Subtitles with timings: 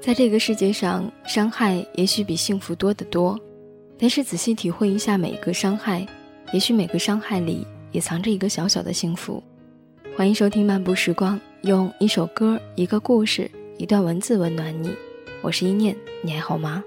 [0.00, 3.38] 在这个世界上，伤害也许比幸福多得多，
[3.98, 6.06] 但是仔细体会一下每一个伤害，
[6.54, 9.42] 也许每个伤害里也藏着一个小小的幸福。
[10.16, 14.90] 欢迎收听漫步时光，用一首歌、一个故事、一段文字温暖你。
[15.42, 16.82] 我是一念，你还好吗？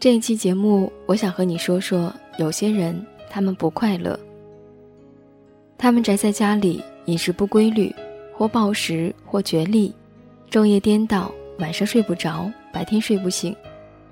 [0.00, 3.00] 这一期节目，我想和你说说，有些人
[3.30, 4.18] 他们不快乐。
[5.76, 7.94] 他们宅在家里，饮食不规律，
[8.32, 9.94] 或暴食，或绝力，
[10.50, 13.54] 昼夜颠倒，晚上睡不着，白天睡不醒，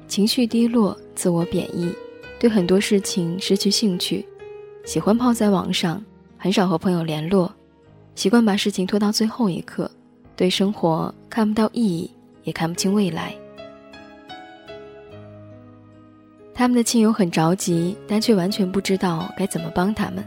[0.06, 1.90] 情绪低落，自我贬义，
[2.38, 4.26] 对很多事情失去兴趣，
[4.84, 6.04] 喜欢泡在网上，
[6.36, 7.50] 很少和朋友联络，
[8.14, 9.90] 习惯把事情拖到最后一刻，
[10.36, 12.10] 对生活看不到意义，
[12.44, 13.34] 也看不清未来。
[16.54, 20.22] 他们的亲友很着急，但却完全不知道该怎么帮他们。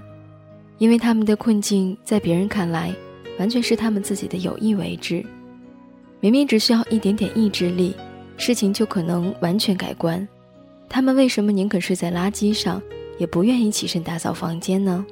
[0.77, 2.93] 因为他们的困境在别人看来，
[3.39, 5.25] 完全是他们自己的有意为之。
[6.19, 7.95] 明明只需要一点点意志力，
[8.37, 10.27] 事情就可能完全改观。
[10.89, 12.81] 他们为什么宁可睡在垃圾上，
[13.17, 15.05] 也不愿意起身打扫房间呢？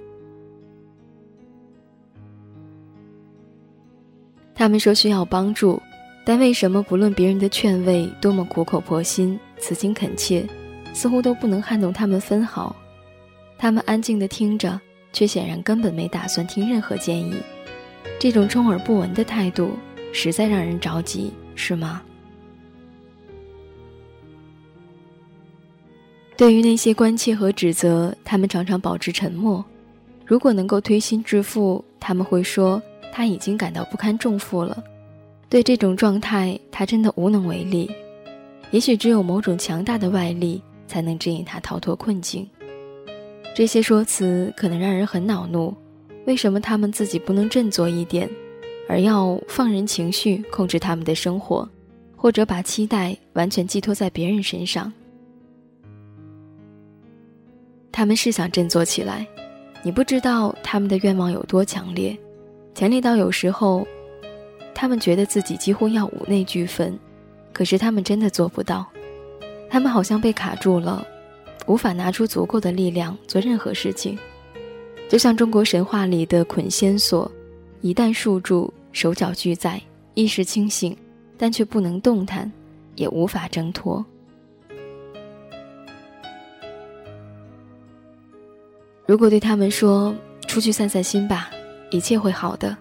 [4.55, 5.81] 他们说需要帮助，
[6.25, 10.47] 但为什么不论别人的劝慰多么苦口婆心、此情恳切，
[10.93, 12.75] 似乎都不能撼动他们分毫？
[13.57, 14.79] 他们安静地听着。
[15.13, 17.35] 却显然根本没打算听任何建议，
[18.19, 19.71] 这种充耳不闻的态度
[20.11, 22.01] 实在让人着急，是吗？
[26.35, 29.63] 对于那些关切和指责，他们常常保持沉默。
[30.25, 34.83] 如果能够推心置腹，他们会说他已经感到不堪重负了。
[35.47, 37.89] 对这种状态，他真的无能为力。
[38.71, 42.49] 也许只有某种强大的外力才能指引他逃脱困境。
[43.55, 45.71] 这些说辞可能让人很恼怒，
[46.25, 48.27] 为什么他们自己不能振作一点，
[48.89, 51.69] 而要放任情绪控制他们的生活，
[52.15, 54.91] 或者把期待完全寄托在别人身上？
[57.91, 59.27] 他们是想振作起来，
[59.83, 62.17] 你不知道他们的愿望有多强烈，
[62.73, 63.85] 强烈到有时候，
[64.73, 66.97] 他们觉得自己几乎要五内俱焚，
[67.53, 68.83] 可是他们真的做不到，
[69.69, 71.07] 他们好像被卡住了。
[71.65, 74.17] 无法拿出足够的力量做任何事情，
[75.09, 77.31] 就像中国神话里的捆仙索，
[77.81, 79.81] 一旦束住，手脚俱在，
[80.13, 80.95] 意识清醒，
[81.37, 82.51] 但却不能动弹，
[82.95, 84.05] 也无法挣脱。
[89.05, 90.15] 如果对他们说
[90.47, 91.49] ：“出去散散心吧，
[91.91, 92.75] 一切会好的，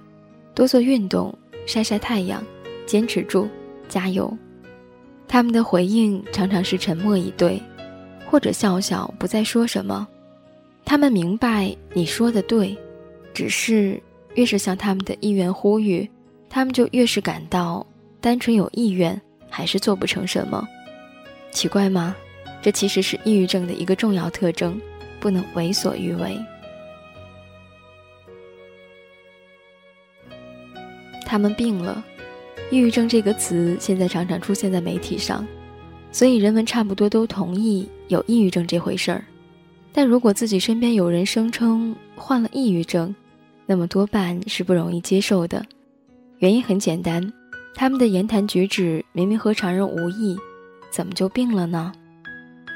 [0.54, 2.42] 多做运动，晒晒太阳，
[2.86, 3.48] 坚持住，
[3.88, 4.32] 加油。”
[5.26, 7.60] 他们的回应常常是沉默以对。
[8.32, 10.08] 或者笑笑，不再说什么。
[10.86, 12.74] 他们明白你说的对，
[13.34, 14.02] 只是
[14.36, 16.08] 越是向他们的意愿呼吁，
[16.48, 17.86] 他们就越是感到
[18.22, 19.20] 单纯有意愿，
[19.50, 20.66] 还是做不成什么。
[21.50, 22.16] 奇怪吗？
[22.62, 24.80] 这其实是抑郁症的一个重要特征，
[25.20, 26.42] 不能为所欲为。
[31.26, 32.02] 他们病了，
[32.70, 35.46] 抑郁症这个词现在常常出现在媒体上。
[36.12, 39.24] 所以人们差不多都同意有抑郁症这回事儿，
[39.92, 43.12] 但如果自己身边有人声称患了抑郁症，
[43.66, 45.64] 那么多半是不容易接受的。
[46.38, 47.32] 原因很简单，
[47.74, 50.36] 他们的言谈举止明明和常人无异，
[50.92, 51.92] 怎么就病了呢？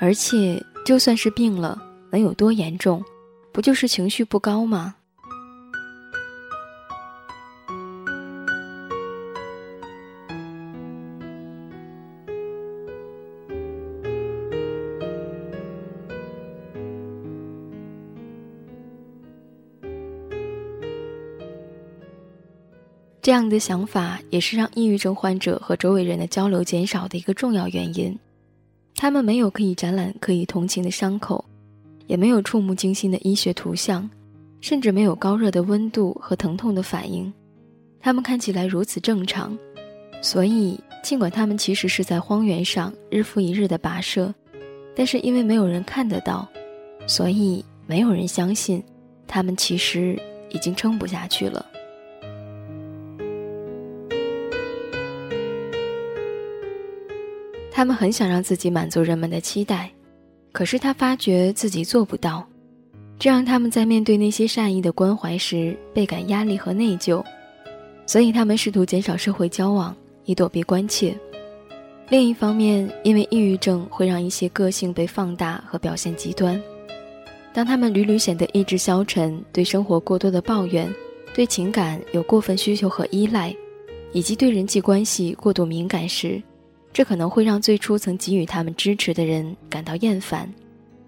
[0.00, 1.80] 而且就算是病了，
[2.10, 3.04] 能有多严重？
[3.52, 4.95] 不就是情绪不高吗？
[23.26, 28.16] 这样的想法也是让抑郁症患者和周围人的交流减少的一个重要原因。
[28.94, 31.44] 他们没有可以展览、可以同情的伤口，
[32.06, 34.08] 也没有触目惊心的医学图像，
[34.60, 37.32] 甚至没有高热的温度和疼痛的反应。
[37.98, 39.58] 他们看起来如此正常，
[40.22, 44.32] 所以尽管他们其实是在荒原上日复一日的跋涉，
[44.94, 46.48] 但是因为没有人看得到，
[47.08, 48.80] 所以没有人相信
[49.26, 50.16] 他们其实
[50.50, 51.66] 已经撑不下去了。
[57.76, 59.90] 他们很想让自己满足人们的期待，
[60.50, 62.42] 可是他发觉自己做不到，
[63.18, 67.22] 这让他们在面对那些善意的关怀时倍感压力和内疚，
[68.06, 69.94] 所以他们试图减少社会交往，
[70.24, 71.14] 以躲避关切。
[72.08, 76.58] 另一方面，因为抑郁症会让一些个性被放大和表现极端，
[77.52, 80.90] 当他们屡屡显得意志消沉，对生活过多的抱怨，
[81.34, 83.54] 对情感有过分需求和依赖，
[84.12, 86.42] 以及对人际关系过度敏感时，
[86.96, 90.50] 这可能会让最初曾给予他们支持的人感到厌烦，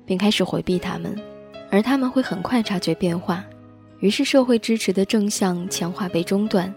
[0.05, 1.19] 并开始回避他们，
[1.71, 3.43] 而他们会很快察觉变化，
[4.01, 6.71] 于是社会支持的正向强化被中断，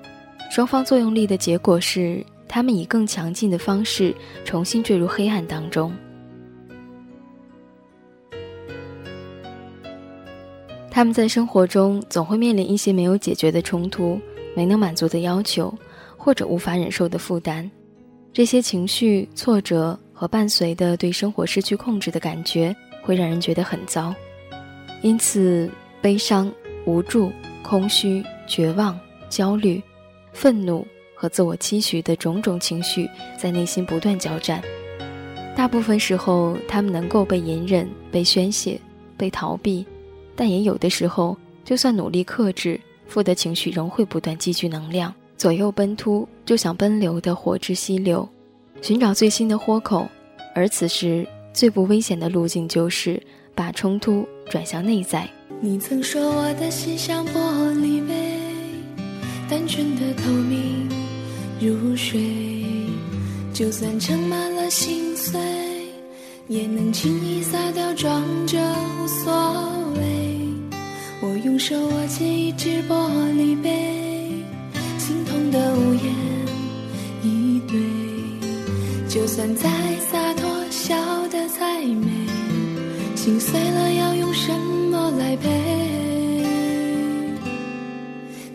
[0.50, 4.16] 双方作用力的结果是，他们以更强劲的方式
[4.46, 5.94] 重新坠入黑暗当中。
[10.90, 14.18] 他们在生活中总会面临一些没有解决的冲突、
[14.56, 15.78] 没能满足的要求，
[16.16, 17.70] 或者无法忍受的负担。
[18.34, 24.14] 这些情绪、挫折和伴随的对生活失去控制的感觉，会让人觉得很糟。
[25.02, 25.70] 因此，
[26.02, 26.52] 悲伤、
[26.86, 27.32] 无助、
[27.62, 28.98] 空虚、绝望、
[29.30, 29.82] 焦虑、
[30.32, 34.62] 愤怒和自我期许的种种情绪在内心不断交战。
[35.54, 38.80] 大部分时候，他们能够被隐忍、被宣泄、
[39.18, 39.86] 被逃避。
[40.36, 48.30] 但也有的时候，就算努力克制，负的情绪仍会不断积聚能量，左右奔突，就像奔流的火之溪流，
[48.80, 50.08] 寻找最新的豁口。
[50.54, 53.20] 而此时最不危险的路径，就是
[53.56, 55.28] 把冲突转向内在。
[55.60, 58.38] 你曾说我的心像玻璃杯，
[59.50, 60.88] 单纯的透明
[61.60, 62.22] 如水，
[63.52, 65.42] 就算盛满了心碎，
[66.48, 68.60] 也能轻易洒掉，装着
[69.02, 69.34] 无所
[69.96, 70.38] 谓。
[71.20, 74.01] 我用手握紧一只玻璃杯，
[75.52, 76.16] 的无言
[77.24, 77.80] 以对。
[79.08, 79.70] 就算再
[80.10, 80.96] 洒脱，笑
[81.28, 82.08] 得再美，
[83.16, 84.52] 心碎了要用什
[84.90, 85.50] 么来赔？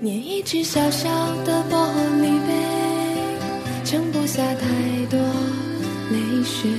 [0.00, 1.08] 捏一只小小
[1.44, 1.76] 的玻
[2.20, 2.52] 璃杯，
[3.84, 5.18] 盛不下太多
[6.10, 6.70] 泪水。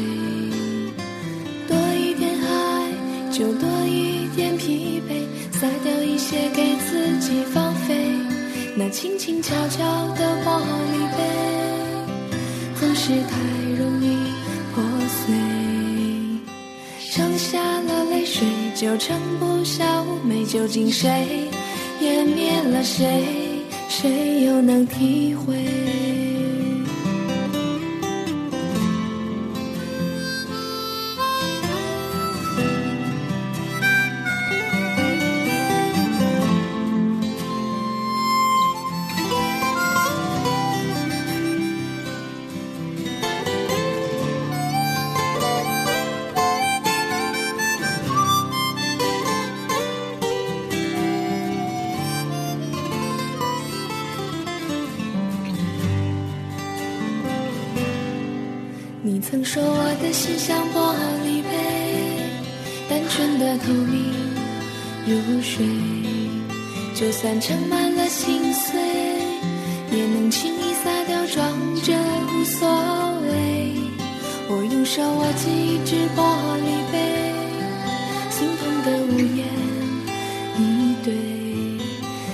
[1.68, 2.92] 多一点爱，
[3.32, 5.28] 就多一点疲惫。
[5.52, 7.67] 撒掉一些给自己放，
[8.90, 10.62] 轻轻悄悄的玻
[10.94, 11.20] 璃杯，
[12.80, 13.38] 总是太
[13.78, 14.18] 容易
[14.74, 15.36] 破碎。
[17.00, 20.46] 盛下了泪水，就盛不下妩媚。
[20.46, 21.50] 究竟谁
[22.02, 23.26] 湮灭了谁？
[23.90, 25.56] 谁又能体会？
[60.02, 60.94] 的心像玻
[61.26, 61.50] 璃杯，
[62.90, 64.14] 单纯的透明
[65.06, 65.66] 如水，
[66.94, 68.80] 就算盛满了心碎，
[69.92, 71.94] 也能轻易洒掉，装着
[72.34, 72.68] 无所
[73.22, 73.74] 谓。
[74.50, 76.20] 我用手握紧一只玻
[76.62, 76.96] 璃杯，
[78.30, 79.46] 心痛的无言
[80.58, 81.14] 以对，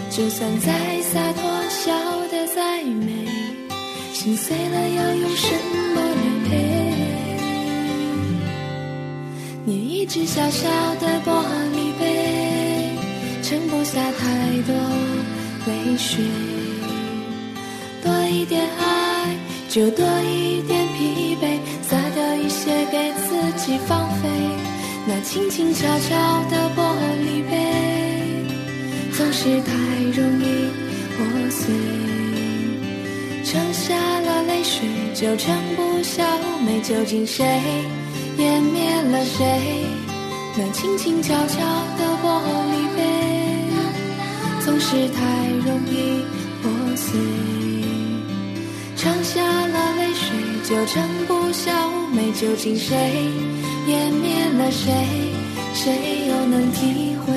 [0.10, 1.92] 就算再洒脱，笑
[2.32, 3.28] 得再美，
[4.14, 5.83] 心碎了要用什么
[10.14, 10.70] 只小小
[11.02, 11.44] 的玻
[11.74, 12.92] 璃杯，
[13.42, 14.76] 盛不下太多
[15.66, 16.24] 泪水。
[18.04, 19.36] 多一点爱，
[19.70, 21.58] 就多一点疲惫。
[21.82, 24.30] 洒掉一些给自己放飞。
[25.08, 26.94] 那轻轻悄悄的玻
[27.26, 28.46] 璃杯，
[29.14, 29.74] 总是太
[30.16, 30.70] 容易
[31.18, 31.74] 破碎。
[33.44, 36.24] 盛下了泪水，就盛不下
[36.64, 36.80] 美。
[36.82, 37.44] 究竟谁
[38.38, 40.03] 湮灭了谁？
[40.56, 41.58] 那轻轻悄悄
[41.98, 43.02] 的玻璃杯，
[44.64, 46.24] 总是太容易
[46.62, 47.20] 破碎。
[48.96, 52.32] 尝下了泪水，就盛不下妩媚。
[52.34, 52.96] 究竟谁
[53.88, 54.94] 湮灭了谁？
[55.74, 57.34] 谁又能体会？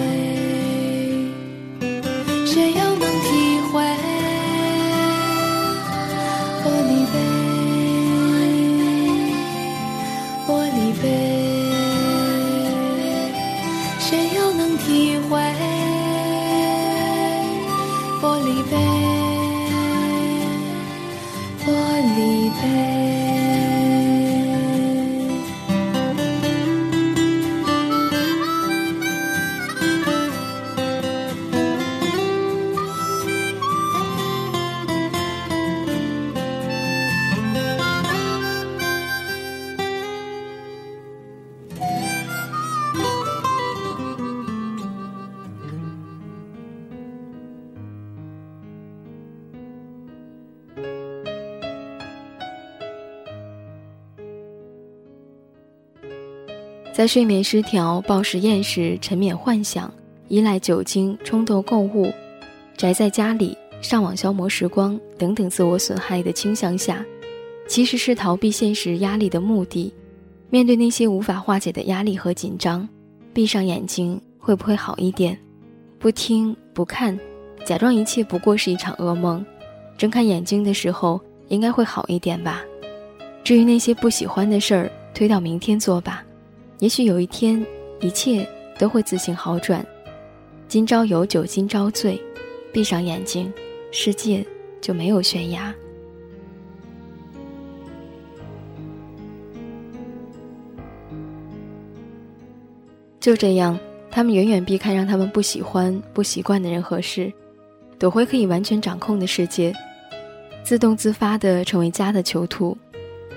[56.96, 59.92] 在睡眠失调、暴食厌食、沉湎幻想、
[60.28, 62.10] 依赖酒精、冲动购物、
[62.74, 67.04] 宅在家里、上网消磨时光等等自我损害的倾向下，
[67.68, 69.92] 其实是逃避现实压力的目的。
[70.48, 72.88] 面对那些无法化解的压力和紧张，
[73.34, 75.38] 闭上眼睛会不会好一点？
[75.98, 77.14] 不听不看，
[77.66, 79.44] 假装一切不过是一场噩梦。
[79.98, 82.64] 睁开眼睛的时候，应该会好一点吧。
[83.44, 86.24] 至于那些不喜欢的事儿，推到明天做吧。
[86.78, 87.64] 也许有一天，
[88.00, 88.47] 一切
[88.78, 89.85] 都会自行好转。
[90.68, 92.21] 今朝有酒今朝醉，
[92.71, 93.50] 闭上眼睛，
[93.90, 94.45] 世界
[94.80, 95.75] 就没有悬崖。
[103.18, 103.78] 就这样，
[104.11, 107.33] 他们远远避开让他们不喜欢、不习惯的人和事，
[107.99, 109.73] 躲回可以完全掌控的世界。
[110.62, 112.76] 自动自发地成为家的囚徒，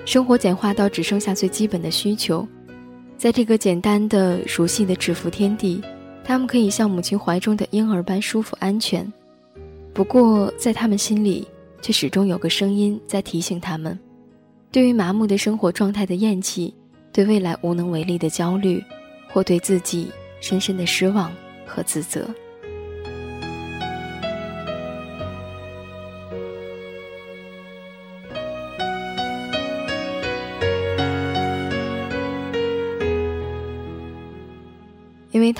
[0.04, 2.46] 生活简化到只剩下最基本的需求，
[3.20, 5.78] 在这个简单的、熟悉的制服天地，
[6.24, 9.06] 他们可以像母亲怀中的婴儿般舒服安全。
[9.92, 11.46] 不过，在他们心里，
[11.82, 13.98] 却始终有个声音在提醒他们：
[14.72, 16.74] 对于麻木的生活状态的厌弃，
[17.12, 18.82] 对未来无能为力的焦虑，
[19.30, 20.10] 或对自己
[20.40, 21.30] 深深的失望
[21.66, 22.26] 和自责。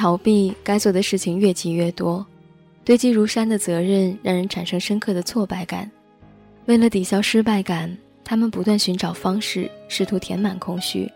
[0.00, 2.25] 逃避，该做的事情越积越多，
[2.87, 5.90] 堆积如山的责任让人产生深刻的挫败感。
[6.64, 11.07] 为了抵消失败感，他们不断寻找方式，试图填满空虚，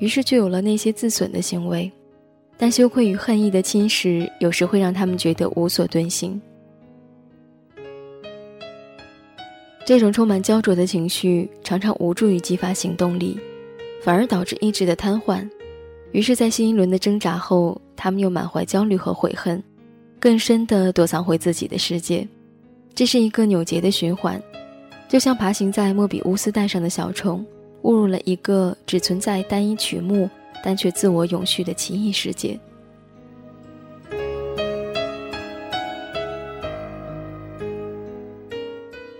[0.00, 1.90] 于是就有了那些自损的行为。
[2.58, 6.38] 但羞愧与恨意的侵蚀，有时会让他们觉得无所遁形。
[9.86, 13.40] 这种充满焦灼的情绪，常常无助于激发行动力，
[14.02, 15.48] 反而导致意志的瘫痪。
[16.12, 19.62] 于是，在新一轮的挣扎后，他们又满怀焦虑和悔恨，
[20.18, 22.26] 更深的躲藏回自己的世界。
[22.94, 24.42] 这是一个扭结的循环，
[25.06, 27.44] 就像爬行在莫比乌斯带上的小虫，
[27.82, 30.30] 误入了一个只存在单一曲目
[30.64, 32.58] 但却自我永续的奇异世界。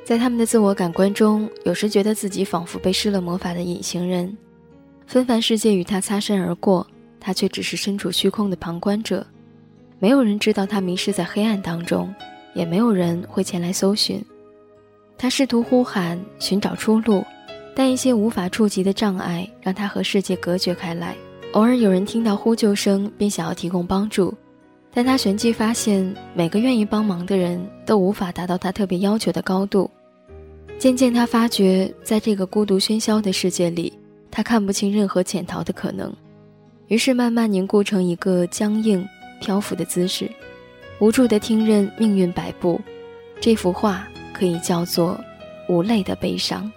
[0.03, 4.35] 在他们的自我感官中，有时觉得自己仿佛被施了魔法的隐形人。
[5.07, 6.87] 纷繁世界与他擦身而过，
[7.21, 9.25] 他却只是身处虚空的旁观者。
[9.99, 12.13] 没有人知道他迷失在黑暗当中，
[12.55, 14.25] 也没有人会前来搜寻。
[15.19, 17.23] 他试图呼喊，寻找出路，
[17.77, 21.15] 但一些无法触及的障碍让他和世界隔绝开来。
[21.53, 24.33] 偶尔有人听到呼救声，并想要提供帮助，
[24.95, 29.91] 但他旋即发现，每个愿意帮忙的人都无法达到他特别要求的高度。
[30.79, 33.93] 渐渐，他发觉，在这个孤独喧嚣的世界里。
[34.31, 36.11] 他看不清任何潜逃的可能，
[36.91, 39.09] 于是慢慢凝固成一个僵硬、
[39.41, 40.29] 漂浮的姿势，
[40.99, 42.81] 无助地听任命运摆布。
[43.41, 45.17] 这幅画可以叫做
[45.69, 46.71] 无泪的悲伤。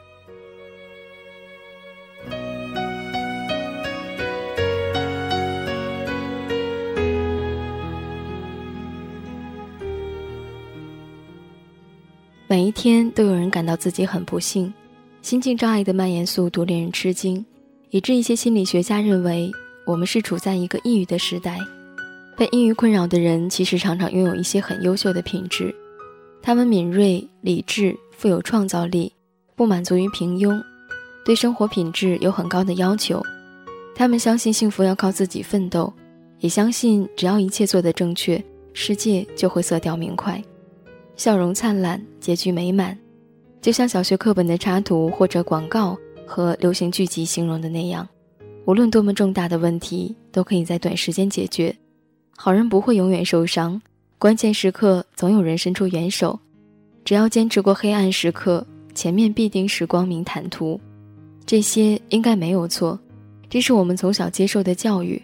[12.47, 14.71] 每一天都有人感到自己很不幸。
[15.23, 17.43] 心境障碍的蔓延速度令人吃惊，
[17.89, 19.51] 以致一些心理学家认为，
[19.85, 21.57] 我们是处在一个抑郁的时代。
[22.35, 25.73] 被抑郁困扰的人其实常常拥有一些很优秀的品质，
[26.41, 29.13] 他们敏锐、理智、富有创造力，
[29.55, 30.59] 不满足于平庸，
[31.23, 33.21] 对生活品质有很高的要求。
[33.95, 35.93] 他们相信幸福要靠自己奋斗，
[36.39, 40.43] 也相信只要一切做得正确，世界就会色调明快，
[41.15, 42.97] 笑容灿烂，结局美满。
[43.61, 48.05] 就像小学课本的插图或者广告和流行剧集形容的那样，
[48.65, 51.75] 无论多么重大的问题，都可以在短时间解决。
[52.35, 53.81] 好人不会永远受伤，
[54.17, 56.39] 关键时刻总有人伸出援手。
[57.03, 58.65] 只要坚持过黑暗时刻，
[58.95, 60.79] 前面必定是光明坦途。
[61.45, 62.97] 这些应该没有错，
[63.49, 65.21] 这是我们从小接受的教育。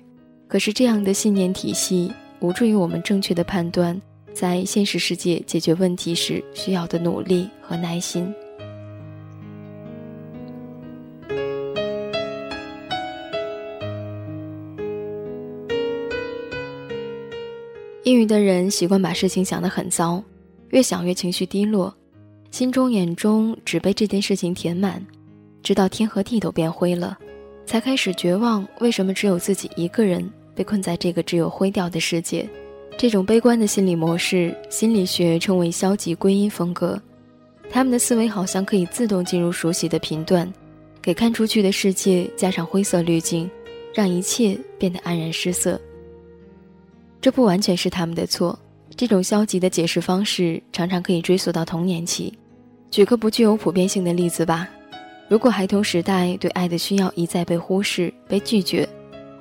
[0.48, 4.00] 可是这样的信念体系无助于我们正确的判断。
[4.34, 8.32] 在现实世界解决问题时需要的努力和耐心。
[18.10, 20.24] 抑郁的人习惯把事情想得很糟，
[20.70, 21.96] 越想越情绪低落，
[22.50, 25.00] 心中眼中只被这件事情填满，
[25.62, 27.16] 直到天和地都变灰了，
[27.68, 28.68] 才开始绝望。
[28.80, 32.50] 为什么只有自己一个人被困在这个只有灰调的世界？
[32.98, 37.00] 这种悲观的心理模式，心理学称为消极归因风格。
[37.70, 40.52] 他们的思维好像可以自动进入熟悉的频段，
[41.00, 43.48] 给看出去的世界加上灰色滤镜，
[43.94, 45.80] 让一切变得黯然失色。
[47.22, 48.58] 这不完全是他们的错，
[48.96, 52.34] 这种消极的解释方式常常可以追溯到童年期。
[52.90, 54.68] 举个不具有普遍性的例子吧：
[55.28, 58.88] 如果孩童时代对爱的需要一再被忽视、被拒绝，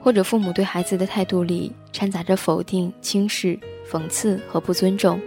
[0.00, 3.58] 或者父母对孩子的态度里掺杂着否定、轻视、
[3.88, 5.20] 讽刺和不尊重，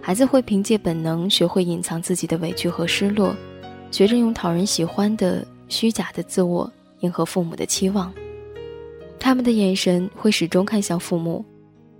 [0.00, 3.34] 孩子会凭借本能学会隐藏自己的委屈和失落，
[3.92, 6.70] 学着用讨人喜欢的虚假的自我
[7.00, 8.12] 迎合父母的期望。
[9.18, 11.42] 他们的眼神会始终看向父母，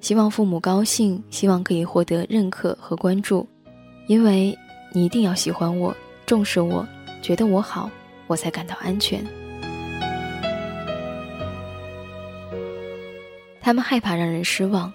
[0.05, 3.47] 希望父母高兴，希望可以获得认可和关注，
[4.07, 4.55] 因为
[4.93, 5.97] 你一定要喜欢我、
[6.27, 6.87] 重视我、
[7.23, 7.91] 觉得我好，
[8.27, 9.25] 我才感到安全。
[13.63, 14.93] 他们害怕让人失望，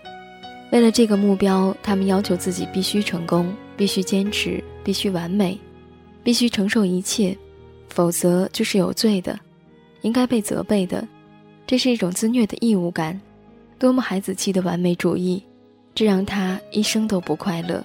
[0.71, 5.57] 为了这个目标，他们要求自己必须成功，必须坚持，必须完美，
[6.23, 7.35] 必须承受一切，
[7.87, 9.39] 否则就是有罪的，
[10.01, 11.03] 应该被责备的。
[11.65, 13.19] 这是一种自虐的义务感，
[13.79, 15.41] 多么孩子气的完美主义，
[15.95, 17.81] 这让他一生都不快乐。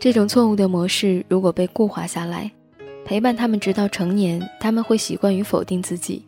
[0.00, 2.50] 这种错误的模式如果被固化下来。
[3.04, 6.24] 陪伴他们直到成年，他们会习惯于否定自己，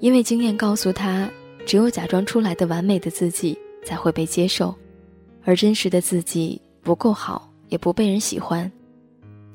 [0.00, 1.30] 因为经验告诉他，
[1.64, 4.74] 只有假装出来的完美的自己才会被接受，
[5.44, 8.68] 而真实的自己不够好，也不被人喜欢。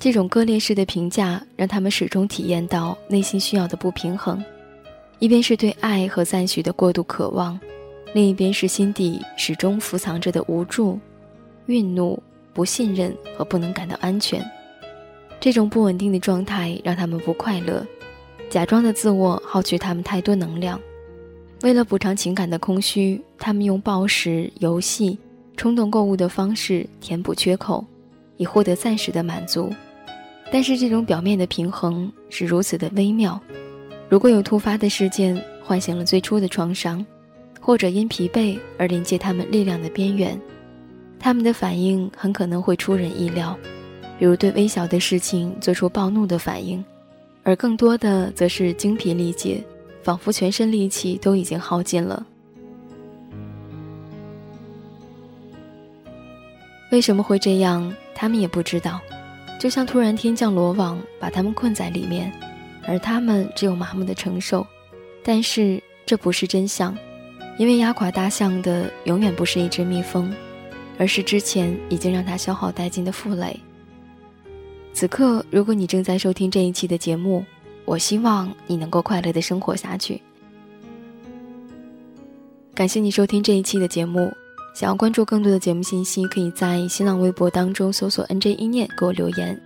[0.02, 4.44] 这种割裂式的评价让他们始终体验到内心需要的不平衡，
[5.20, 7.60] 一边是对爱和赞许的过度渴望，
[8.12, 11.00] 另一边是心底始终伏藏着的无助、
[11.68, 12.20] 愠怒、
[12.52, 14.44] 不信任和不能感到安全。
[15.40, 17.86] 这种不稳定的状态让他们不快乐，
[18.50, 20.82] 假装的自我耗去他们太多能量。
[21.62, 25.16] 为了补偿情感的空虚，他们用暴食、游戏、
[25.56, 27.86] 冲动购物的方式填补缺口，
[28.38, 29.72] 以获得暂时的满足。
[30.52, 33.40] 但是这种表面的平衡是如此的微妙。
[34.10, 37.04] 如果有突发的事件唤醒了最初的创伤，
[37.62, 40.38] 或者因疲惫而临界他们力量的边缘，
[41.18, 43.58] 他们的反应很可能会出人意料。
[44.20, 46.84] 比如对微小的事情做出暴怒的反应，
[47.44, 49.64] 而更多的则是精疲力竭，
[50.04, 52.24] 仿佛全身力气都已经耗尽了。
[56.92, 57.92] 为什么会这样？
[58.14, 59.00] 他们也不知道，
[59.62, 62.34] 就像突然天降罗网，把他们困在里面，
[62.88, 64.66] 而他们只有麻木的承受。
[65.24, 66.98] 但是这不是真相，
[67.60, 70.34] 因为压垮大象的永远不是一只蜜蜂，
[70.98, 73.56] 而是之前已经让它消耗殆尽的负累。
[74.94, 77.46] 此刻，如果你正在收听这一期的节目，
[77.86, 80.20] 我希望你能够快乐的生活下去。
[82.74, 84.34] 感谢你收听这一期的节目。
[84.74, 89.60] 想要关注更多的节目信息，可以在新浪微博当中搜索 “nj 一念”给我留言，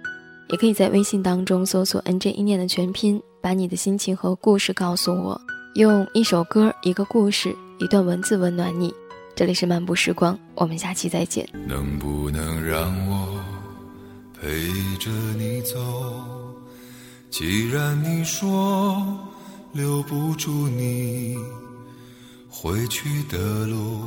[0.49, 5.39] 也可以在微信当中搜索 “nj 一念”的全拼，把你的心情和故事告诉我，
[5.75, 8.93] 用一首歌、一个故事、一段文字温暖你。
[9.35, 11.47] 这里是漫步时光，我们下期再见。
[11.67, 13.39] 能不能让我？
[14.41, 14.47] 陪
[14.97, 15.79] 着你走，
[17.29, 19.01] 既然你说
[19.71, 21.37] 留不住你，
[22.49, 24.01] 回去的路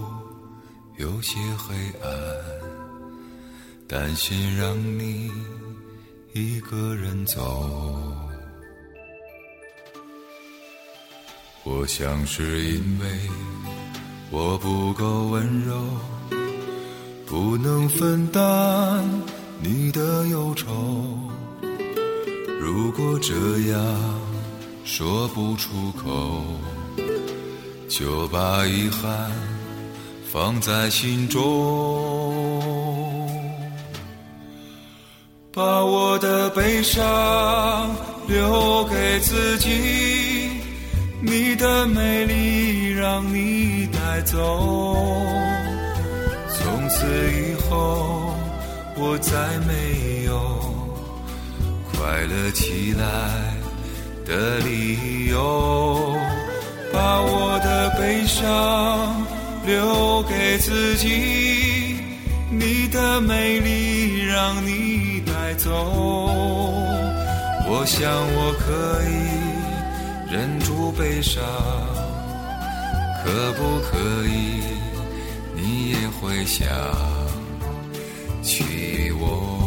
[0.99, 2.11] 有些黑暗，
[3.87, 5.31] 担心让你
[6.33, 7.41] 一个人走。
[11.63, 13.07] 我想是因为
[14.33, 15.81] 我不够温柔，
[17.27, 18.43] 不能分担。
[19.61, 21.17] 你的忧愁，
[22.61, 23.35] 如果这
[23.71, 24.21] 样
[24.85, 26.43] 说不出口，
[27.89, 29.31] 就把遗憾
[30.31, 31.43] 放在心中，
[35.53, 37.03] 把我的悲伤
[38.27, 40.51] 留给自己，
[41.23, 44.37] 你的美丽让你带走，
[46.51, 48.35] 从此以后。
[49.01, 50.59] 我再没有
[51.93, 53.55] 快乐起来
[54.27, 56.17] 的理由，
[56.93, 59.25] 把我的悲伤
[59.69, 62.01] 留给自己，
[62.51, 65.69] 你的美丽让你带走。
[67.71, 71.45] 我想我可以忍住悲伤，
[73.23, 74.63] 可不可以？
[75.55, 76.67] 你也会想。
[78.43, 79.58] 起我。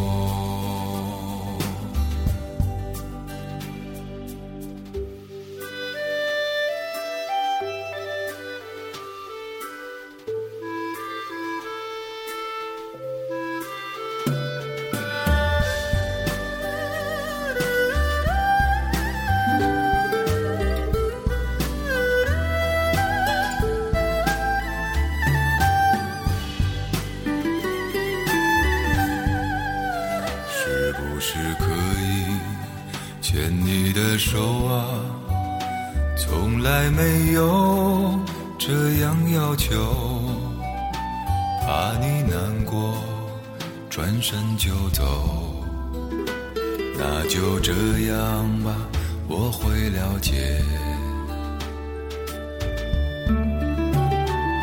[31.23, 31.65] 是可
[32.01, 32.25] 以
[33.21, 34.87] 牵你的手啊，
[36.17, 38.19] 从来没有
[38.57, 39.71] 这样要求，
[41.61, 42.95] 怕你难过，
[43.87, 45.03] 转身就走。
[46.97, 47.71] 那就这
[48.11, 48.75] 样吧，
[49.27, 50.59] 我会了解。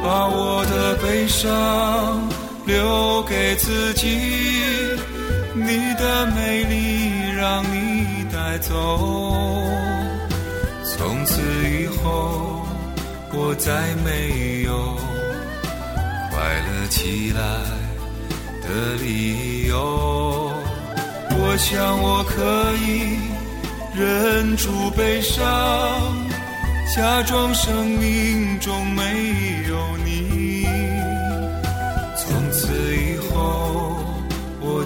[0.02, 2.28] 把我的悲伤
[2.66, 4.08] 留给自己，
[5.66, 8.74] 你的美丽让你带走。
[10.84, 12.66] 从此以后，
[13.32, 14.96] 我再没有
[16.30, 17.40] 快乐起来
[18.62, 18.68] 的
[19.02, 19.76] 理由。
[21.40, 22.34] 我想我可
[22.84, 22.86] 以
[23.94, 25.38] 忍住悲伤。
[26.96, 29.02] 假装生命中没
[29.68, 30.07] 有你，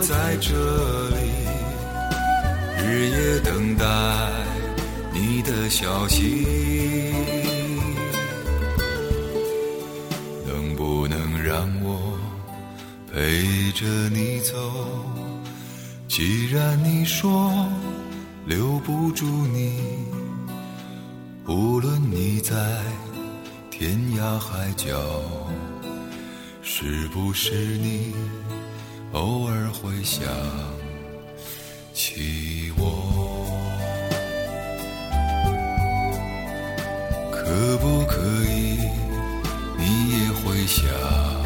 [0.02, 0.50] 在这
[1.10, 1.16] 里
[2.76, 3.86] 日夜等待
[5.12, 6.44] 你的消息，
[10.44, 12.18] 能不能让我
[13.12, 14.56] 陪着你走？
[16.08, 17.64] 既然你说
[18.44, 20.02] 留不住你。
[21.46, 22.56] 无论你在
[23.70, 25.00] 天涯海角，
[26.60, 28.12] 是不是你
[29.12, 30.24] 偶尔会想
[31.92, 32.82] 起我？
[37.30, 38.78] 可不可以，
[39.76, 41.41] 你也会想？